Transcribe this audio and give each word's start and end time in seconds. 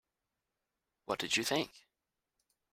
What 1.05 1.19
did 1.19 1.37
you 1.37 1.43
think? 1.43 1.69